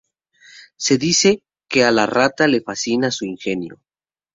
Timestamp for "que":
1.67-1.83